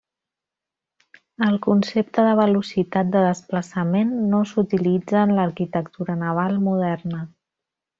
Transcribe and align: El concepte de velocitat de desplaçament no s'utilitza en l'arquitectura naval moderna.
El 1.47 1.57
concepte 1.65 2.25
de 2.29 2.31
velocitat 2.41 3.13
de 3.17 3.23
desplaçament 3.27 4.17
no 4.35 4.43
s'utilitza 4.55 5.23
en 5.29 5.39
l'arquitectura 5.41 6.21
naval 6.27 6.61
moderna. 6.71 7.27